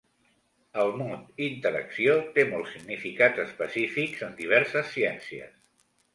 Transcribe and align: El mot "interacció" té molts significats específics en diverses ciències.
El 0.83 0.87
mot 1.01 1.43
"interacció" 1.47 2.15
té 2.39 2.47
molts 2.55 2.73
significats 2.77 3.43
específics 3.45 4.27
en 4.31 4.35
diverses 4.43 4.91
ciències. 4.97 5.55